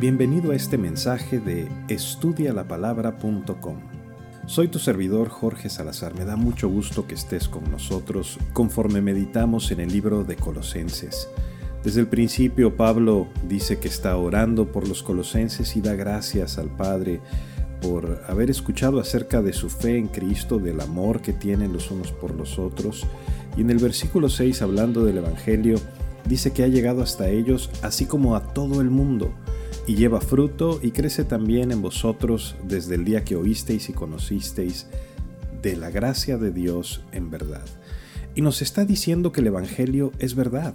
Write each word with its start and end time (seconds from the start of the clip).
Bienvenido 0.00 0.52
a 0.52 0.54
este 0.54 0.78
mensaje 0.78 1.40
de 1.40 1.66
estudialapalabra.com. 1.88 3.78
Soy 4.46 4.68
tu 4.68 4.78
servidor 4.78 5.28
Jorge 5.28 5.68
Salazar. 5.68 6.14
Me 6.14 6.24
da 6.24 6.36
mucho 6.36 6.68
gusto 6.68 7.08
que 7.08 7.16
estés 7.16 7.48
con 7.48 7.68
nosotros 7.68 8.38
conforme 8.52 9.00
meditamos 9.00 9.72
en 9.72 9.80
el 9.80 9.90
libro 9.90 10.22
de 10.22 10.36
Colosenses. 10.36 11.28
Desde 11.82 12.00
el 12.00 12.06
principio 12.06 12.76
Pablo 12.76 13.26
dice 13.48 13.80
que 13.80 13.88
está 13.88 14.16
orando 14.16 14.70
por 14.70 14.86
los 14.86 15.02
colosenses 15.02 15.74
y 15.74 15.80
da 15.80 15.96
gracias 15.96 16.58
al 16.58 16.68
Padre 16.68 17.20
por 17.82 18.22
haber 18.28 18.50
escuchado 18.50 19.00
acerca 19.00 19.42
de 19.42 19.52
su 19.52 19.68
fe 19.68 19.98
en 19.98 20.06
Cristo, 20.06 20.60
del 20.60 20.80
amor 20.80 21.22
que 21.22 21.32
tienen 21.32 21.72
los 21.72 21.90
unos 21.90 22.12
por 22.12 22.32
los 22.36 22.60
otros. 22.60 23.04
Y 23.56 23.62
en 23.62 23.70
el 23.70 23.78
versículo 23.78 24.28
6, 24.28 24.62
hablando 24.62 25.04
del 25.04 25.18
Evangelio, 25.18 25.80
dice 26.24 26.52
que 26.52 26.62
ha 26.62 26.68
llegado 26.68 27.02
hasta 27.02 27.28
ellos, 27.28 27.68
así 27.82 28.04
como 28.06 28.36
a 28.36 28.44
todo 28.54 28.80
el 28.80 28.90
mundo 28.90 29.34
y 29.88 29.94
lleva 29.94 30.20
fruto 30.20 30.80
y 30.82 30.90
crece 30.90 31.24
también 31.24 31.72
en 31.72 31.80
vosotros 31.80 32.56
desde 32.62 32.94
el 32.94 33.06
día 33.06 33.24
que 33.24 33.36
oísteis 33.36 33.88
y 33.88 33.94
conocisteis 33.94 34.86
de 35.62 35.76
la 35.76 35.88
gracia 35.88 36.36
de 36.36 36.52
Dios 36.52 37.00
en 37.10 37.30
verdad. 37.30 37.64
Y 38.34 38.42
nos 38.42 38.60
está 38.60 38.84
diciendo 38.84 39.32
que 39.32 39.40
el 39.40 39.46
Evangelio 39.46 40.12
es 40.18 40.34
verdad 40.34 40.74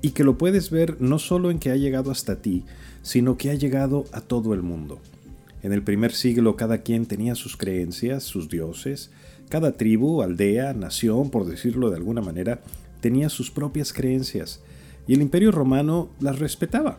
y 0.00 0.12
que 0.12 0.24
lo 0.24 0.38
puedes 0.38 0.70
ver 0.70 0.98
no 0.98 1.18
solo 1.18 1.50
en 1.50 1.58
que 1.58 1.72
ha 1.72 1.76
llegado 1.76 2.10
hasta 2.10 2.40
ti, 2.40 2.64
sino 3.02 3.36
que 3.36 3.50
ha 3.50 3.54
llegado 3.54 4.06
a 4.12 4.22
todo 4.22 4.54
el 4.54 4.62
mundo. 4.62 4.98
En 5.62 5.74
el 5.74 5.82
primer 5.82 6.14
siglo 6.14 6.56
cada 6.56 6.78
quien 6.78 7.04
tenía 7.04 7.34
sus 7.34 7.58
creencias, 7.58 8.22
sus 8.22 8.48
dioses, 8.48 9.10
cada 9.50 9.72
tribu, 9.72 10.22
aldea, 10.22 10.72
nación, 10.72 11.28
por 11.28 11.44
decirlo 11.44 11.90
de 11.90 11.96
alguna 11.96 12.22
manera, 12.22 12.62
tenía 13.02 13.28
sus 13.28 13.50
propias 13.50 13.92
creencias, 13.92 14.60
y 15.06 15.12
el 15.12 15.20
imperio 15.20 15.52
romano 15.52 16.08
las 16.18 16.38
respetaba. 16.38 16.98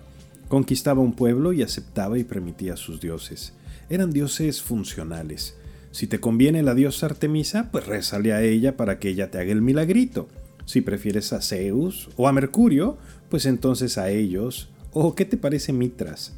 Conquistaba 0.53 1.01
un 1.01 1.13
pueblo 1.13 1.51
y 1.51 1.63
aceptaba 1.63 2.19
y 2.19 2.23
permitía 2.23 2.75
a 2.75 2.77
sus 2.77 3.01
dioses. 3.01 3.53
Eran 3.89 4.11
dioses 4.11 4.61
funcionales. 4.61 5.57
Si 5.89 6.05
te 6.05 6.19
conviene 6.19 6.61
la 6.61 6.75
diosa 6.75 7.07
Artemisa, 7.07 7.71
pues 7.71 7.87
rézale 7.87 8.33
a 8.33 8.43
ella 8.43 8.77
para 8.77 8.99
que 8.99 9.09
ella 9.09 9.31
te 9.31 9.39
haga 9.39 9.51
el 9.51 9.63
milagrito. 9.63 10.27
Si 10.65 10.81
prefieres 10.81 11.33
a 11.33 11.41
Zeus 11.41 12.11
o 12.17 12.27
a 12.27 12.33
Mercurio, 12.33 12.99
pues 13.29 13.47
entonces 13.47 13.97
a 13.97 14.11
ellos. 14.11 14.69
¿O 14.91 15.15
qué 15.15 15.25
te 15.25 15.37
parece 15.37 15.73
Mitras? 15.73 16.33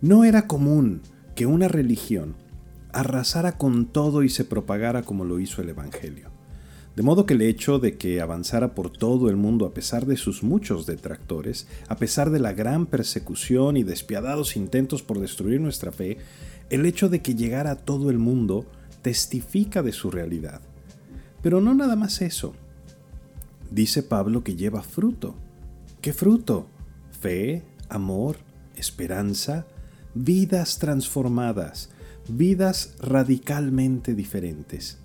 No 0.00 0.24
era 0.24 0.46
común 0.46 1.02
que 1.34 1.44
una 1.44 1.68
religión 1.68 2.36
arrasara 2.90 3.58
con 3.58 3.84
todo 3.84 4.22
y 4.22 4.30
se 4.30 4.46
propagara 4.46 5.02
como 5.02 5.26
lo 5.26 5.38
hizo 5.40 5.60
el 5.60 5.68
Evangelio. 5.68 6.30
De 6.94 7.02
modo 7.02 7.24
que 7.24 7.34
el 7.34 7.42
hecho 7.42 7.78
de 7.78 7.96
que 7.96 8.20
avanzara 8.20 8.74
por 8.74 8.90
todo 8.90 9.30
el 9.30 9.36
mundo 9.36 9.64
a 9.64 9.72
pesar 9.72 10.04
de 10.04 10.18
sus 10.18 10.42
muchos 10.42 10.84
detractores, 10.84 11.66
a 11.88 11.96
pesar 11.96 12.30
de 12.30 12.38
la 12.38 12.52
gran 12.52 12.84
persecución 12.84 13.78
y 13.78 13.82
despiadados 13.82 14.56
intentos 14.56 15.02
por 15.02 15.18
destruir 15.18 15.60
nuestra 15.60 15.90
fe, 15.90 16.18
el 16.68 16.84
hecho 16.84 17.08
de 17.08 17.22
que 17.22 17.34
llegara 17.34 17.70
a 17.70 17.76
todo 17.76 18.10
el 18.10 18.18
mundo 18.18 18.66
testifica 19.00 19.82
de 19.82 19.92
su 19.92 20.10
realidad. 20.10 20.60
Pero 21.42 21.62
no 21.62 21.74
nada 21.74 21.96
más 21.96 22.20
eso. 22.20 22.54
Dice 23.70 24.02
Pablo 24.02 24.44
que 24.44 24.54
lleva 24.54 24.82
fruto. 24.82 25.34
¿Qué 26.02 26.12
fruto? 26.12 26.66
Fe, 27.20 27.62
amor, 27.88 28.36
esperanza, 28.76 29.66
vidas 30.14 30.78
transformadas, 30.78 31.88
vidas 32.28 32.94
radicalmente 33.00 34.14
diferentes. 34.14 34.98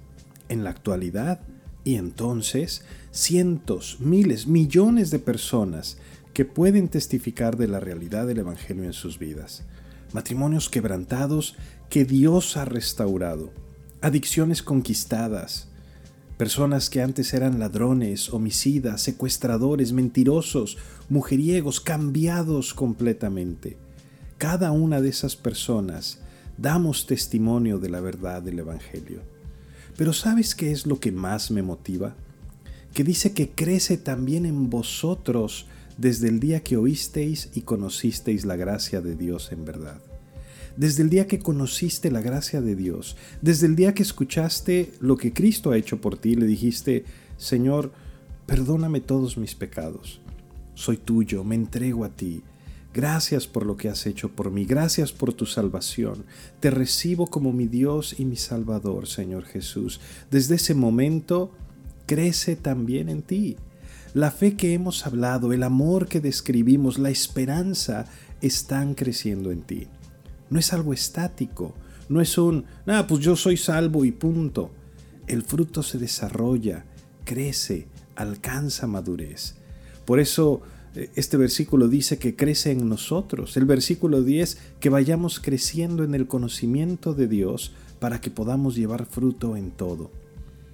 En 0.50 0.64
la 0.64 0.70
actualidad, 0.70 1.40
y 1.88 1.96
entonces, 1.96 2.84
cientos, 3.12 4.02
miles, 4.02 4.46
millones 4.46 5.10
de 5.10 5.20
personas 5.20 5.98
que 6.34 6.44
pueden 6.44 6.90
testificar 6.90 7.56
de 7.56 7.70
la 7.70 7.80
realidad 7.80 8.28
del 8.28 8.40
Evangelio 8.40 8.84
en 8.84 8.92
sus 8.92 9.20
vidas. 9.20 9.64
Matrimonios 10.12 10.68
quebrantados 10.68 11.56
que 11.90 12.04
Dios 12.04 12.58
ha 12.58 12.66
restaurado. 12.66 13.54
Adicciones 14.02 14.62
conquistadas. 14.62 15.70
Personas 16.36 16.90
que 16.90 17.02
antes 17.02 17.34
eran 17.34 17.58
ladrones, 17.58 18.34
homicidas, 18.34 19.02
secuestradores, 19.02 19.94
mentirosos, 19.94 20.78
mujeriegos, 21.08 21.80
cambiados 21.80 22.74
completamente. 22.74 23.78
Cada 24.38 24.74
una 24.74 25.00
de 25.00 25.08
esas 25.08 25.38
personas 25.38 26.20
damos 26.58 27.08
testimonio 27.08 27.80
de 27.80 27.88
la 27.88 28.02
verdad 28.02 28.42
del 28.42 28.60
Evangelio. 28.60 29.37
Pero 29.98 30.14
¿sabes 30.14 30.56
qué 30.56 30.72
es 30.72 30.86
lo 30.86 31.00
que 31.00 31.12
más 31.12 31.52
me 31.52 31.64
motiva? 31.64 32.16
Que 32.94 33.04
dice 33.04 33.34
que 33.34 33.50
crece 33.50 33.98
también 33.98 34.46
en 34.46 34.70
vosotros 34.70 35.66
desde 35.98 36.30
el 36.30 36.40
día 36.40 36.62
que 36.62 36.78
oísteis 36.78 37.50
y 37.56 37.62
conocisteis 37.62 38.46
la 38.46 38.56
gracia 38.56 39.02
de 39.02 39.16
Dios 39.16 39.52
en 39.52 39.66
verdad. 39.66 40.00
Desde 40.78 41.02
el 41.02 41.10
día 41.10 41.26
que 41.26 41.40
conociste 41.40 42.12
la 42.12 42.22
gracia 42.22 42.62
de 42.62 42.76
Dios, 42.76 43.18
desde 43.42 43.66
el 43.66 43.76
día 43.76 43.96
que 43.96 44.04
escuchaste 44.04 44.94
lo 45.00 45.18
que 45.18 45.34
Cristo 45.34 45.72
ha 45.72 45.78
hecho 45.78 46.00
por 46.00 46.20
ti, 46.20 46.36
le 46.36 46.46
dijiste, 46.46 47.04
Señor, 47.38 47.92
perdóname 48.46 49.02
todos 49.02 49.38
mis 49.38 49.56
pecados. 49.56 50.22
Soy 50.76 50.98
tuyo, 50.98 51.44
me 51.44 51.56
entrego 51.56 52.06
a 52.06 52.10
ti, 52.10 52.44
Gracias 52.94 53.48
por 53.48 53.66
lo 53.66 53.78
que 53.78 53.90
has 53.90 54.06
hecho 54.08 54.30
por 54.30 54.50
mí, 54.50 54.66
gracias 54.66 55.12
por 55.12 55.34
tu 55.34 55.46
salvación. 55.46 56.26
Te 56.60 56.72
recibo 56.72 57.28
como 57.28 57.54
mi 57.54 57.68
Dios 57.68 58.20
y 58.20 58.26
mi 58.26 58.36
Salvador, 58.36 59.08
Señor 59.08 59.46
Jesús. 59.46 60.00
Desde 60.32 60.56
ese 60.56 60.74
momento, 60.74 61.52
crece 62.06 62.56
también 62.56 63.10
en 63.10 63.22
ti. 63.22 63.58
La 64.14 64.32
fe 64.32 64.56
que 64.56 64.74
hemos 64.74 65.06
hablado, 65.06 65.54
el 65.54 65.62
amor 65.62 66.08
que 66.08 66.22
describimos, 66.22 66.98
la 66.98 67.12
esperanza, 67.12 68.06
están 68.42 68.96
creciendo 68.96 69.52
en 69.52 69.62
ti. 69.62 69.88
No 70.50 70.58
es 70.58 70.74
algo 70.74 70.94
estático, 70.94 71.76
no 72.10 72.22
es 72.22 72.38
un, 72.38 72.66
ah, 72.88 73.06
pues 73.08 73.22
yo 73.22 73.36
soy 73.36 73.58
salvo 73.58 74.06
y 74.06 74.12
punto. 74.12 74.72
El 75.28 75.44
fruto 75.44 75.84
se 75.84 75.98
desarrolla, 75.98 76.86
crece, 77.26 77.88
alcanza 78.16 78.88
madurez. 78.88 79.56
Por 80.06 80.20
eso 80.20 80.62
este 81.16 81.38
versículo 81.38 81.88
dice 81.88 82.18
que 82.18 82.36
crece 82.36 82.72
en 82.72 82.90
nosotros. 82.90 83.58
El 83.58 83.66
versículo 83.66 84.24
10, 84.24 84.58
que 84.80 84.90
vayamos 84.90 85.40
creciendo 85.40 86.04
en 86.04 86.16
el 86.16 86.28
conocimiento 86.28 87.14
de 87.14 87.28
Dios 87.28 87.74
para 88.00 88.22
que 88.22 88.32
podamos 88.32 88.76
llevar 88.76 89.06
fruto 89.06 89.56
en 89.58 89.72
todo. 89.72 90.12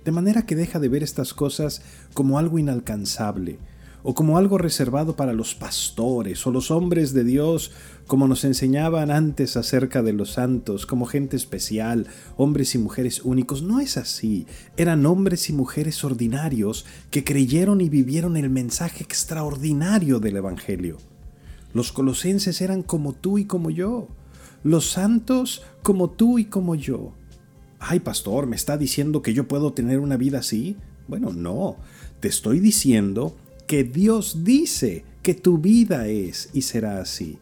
De 0.06 0.12
manera 0.12 0.46
que 0.46 0.56
deja 0.56 0.80
de 0.80 0.90
ver 0.90 1.04
estas 1.04 1.34
cosas 1.34 1.82
como 2.14 2.38
algo 2.38 2.60
inalcanzable, 2.60 3.58
o 4.04 4.14
como 4.14 4.38
algo 4.38 4.58
reservado 4.58 5.16
para 5.16 5.34
los 5.34 5.56
pastores 5.56 6.46
o 6.46 6.52
los 6.52 6.72
hombres 6.72 7.14
de 7.14 7.24
Dios, 7.24 7.72
como 8.06 8.28
nos 8.28 8.44
enseñaban 8.44 9.12
antes 9.12 9.56
acerca 9.56 10.04
de 10.04 10.12
los 10.12 10.34
santos, 10.34 10.86
como 10.86 11.06
gente 11.06 11.38
especial, 11.38 12.08
hombres 12.36 12.76
y 12.76 12.78
mujeres 12.78 13.22
únicos. 13.24 13.64
No 13.64 13.80
es 13.80 13.96
así. 13.96 14.46
Eran 14.76 15.06
hombres 15.06 15.50
y 15.50 15.54
mujeres 15.54 16.04
ordinarios 16.04 16.86
que 17.12 17.24
creyeron 17.24 17.80
y 17.80 17.88
vivieron 17.88 18.36
el 18.36 18.50
mensaje 18.50 19.04
extraordinario 19.04 20.20
del 20.20 20.36
Evangelio. 20.36 20.98
Los 21.74 21.94
colosenses 21.94 22.62
eran 22.62 22.84
como 22.84 23.14
tú 23.14 23.38
y 23.38 23.46
como 23.46 23.70
yo. 23.70 24.10
Los 24.64 24.92
santos 24.92 25.64
como 25.82 26.10
tú 26.10 26.40
y 26.40 26.46
como 26.46 26.76
yo. 26.76 27.14
Ay, 27.80 28.02
pastor, 28.02 28.48
¿me 28.48 28.56
está 28.56 28.78
diciendo 28.78 29.22
que 29.22 29.34
yo 29.34 29.48
puedo 29.48 29.74
tener 29.74 30.00
una 30.00 30.18
vida 30.18 30.40
así? 30.40 30.78
Bueno, 31.08 31.34
no. 31.34 31.78
Te 32.20 32.28
estoy 32.28 32.60
diciendo 32.60 33.36
que 33.68 33.84
Dios 33.84 34.44
dice 34.44 35.06
que 35.22 35.34
tu 35.34 35.58
vida 35.58 36.08
es 36.08 36.50
y 36.54 36.64
será 36.64 37.00
así. 37.00 37.40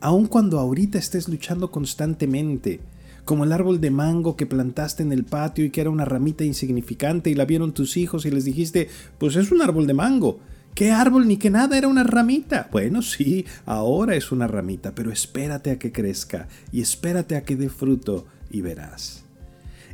Aun 0.00 0.26
cuando 0.26 0.58
ahorita 0.58 0.98
estés 0.98 1.28
luchando 1.28 1.70
constantemente, 1.70 2.80
como 3.24 3.44
el 3.44 3.52
árbol 3.52 3.80
de 3.80 3.90
mango 3.90 4.36
que 4.36 4.46
plantaste 4.46 5.02
en 5.02 5.12
el 5.12 5.24
patio 5.24 5.64
y 5.64 5.70
que 5.70 5.80
era 5.80 5.90
una 5.90 6.04
ramita 6.04 6.44
insignificante 6.44 7.30
y 7.30 7.34
la 7.34 7.44
vieron 7.44 7.72
tus 7.72 7.96
hijos 7.96 8.26
y 8.26 8.30
les 8.30 8.44
dijiste, 8.44 8.88
pues 9.18 9.36
es 9.36 9.52
un 9.52 9.62
árbol 9.62 9.86
de 9.86 9.94
mango. 9.94 10.40
¿Qué 10.74 10.90
árbol 10.90 11.28
ni 11.28 11.36
qué 11.36 11.50
nada? 11.50 11.78
Era 11.78 11.88
una 11.88 12.02
ramita. 12.02 12.68
Bueno, 12.72 13.02
sí, 13.02 13.44
ahora 13.66 14.16
es 14.16 14.32
una 14.32 14.48
ramita, 14.48 14.94
pero 14.94 15.12
espérate 15.12 15.70
a 15.70 15.78
que 15.78 15.92
crezca 15.92 16.48
y 16.72 16.80
espérate 16.80 17.36
a 17.36 17.44
que 17.44 17.56
dé 17.56 17.68
fruto 17.68 18.26
y 18.50 18.62
verás. 18.62 19.24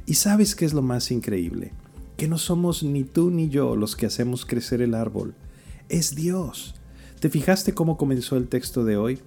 ¿Y 0.06 0.14
sabes 0.14 0.54
qué 0.54 0.64
es 0.64 0.72
lo 0.72 0.82
más 0.82 1.10
increíble? 1.10 1.72
Que 2.16 2.28
no 2.28 2.38
somos 2.38 2.82
ni 2.82 3.04
tú 3.04 3.30
ni 3.30 3.48
yo 3.48 3.76
los 3.76 3.94
que 3.94 4.06
hacemos 4.06 4.46
crecer 4.46 4.80
el 4.80 4.94
árbol 4.94 5.34
es 5.88 6.14
Dios. 6.14 6.74
¿Te 7.20 7.30
fijaste 7.30 7.74
cómo 7.74 7.96
comenzó 7.96 8.36
el 8.36 8.48
texto 8.48 8.84
de 8.84 8.96
hoy? 8.96 9.18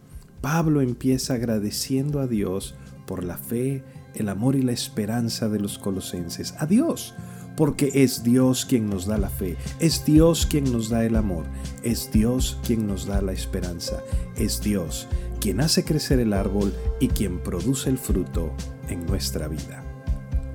Pablo 0.41 0.81
empieza 0.81 1.35
agradeciendo 1.35 2.19
a 2.19 2.27
Dios 2.27 2.75
por 3.05 3.23
la 3.23 3.37
fe, 3.37 3.83
el 4.15 4.29
amor 4.29 4.55
y 4.55 4.61
la 4.61 4.71
esperanza 4.71 5.49
de 5.49 5.59
los 5.59 5.77
colosenses. 5.77 6.55
A 6.57 6.65
Dios, 6.65 7.13
porque 7.57 7.91
es 7.93 8.23
Dios 8.23 8.65
quien 8.65 8.89
nos 8.89 9.05
da 9.05 9.17
la 9.17 9.29
fe, 9.29 9.57
es 9.79 10.05
Dios 10.05 10.45
quien 10.45 10.71
nos 10.71 10.89
da 10.89 11.05
el 11.05 11.15
amor, 11.15 11.45
es 11.83 12.11
Dios 12.11 12.57
quien 12.65 12.87
nos 12.87 13.05
da 13.05 13.21
la 13.21 13.33
esperanza, 13.33 14.01
es 14.35 14.61
Dios 14.61 15.07
quien 15.39 15.59
hace 15.59 15.83
crecer 15.83 16.19
el 16.19 16.33
árbol 16.33 16.71
y 16.99 17.07
quien 17.07 17.39
produce 17.39 17.89
el 17.89 17.97
fruto 17.97 18.51
en 18.89 19.05
nuestra 19.07 19.47
vida. 19.47 19.83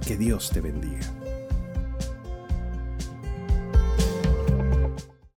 Que 0.07 0.17
Dios 0.17 0.51
te 0.51 0.61
bendiga. 0.61 1.26